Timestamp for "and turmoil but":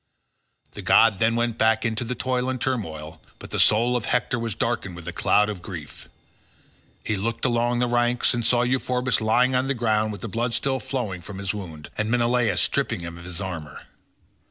2.49-3.51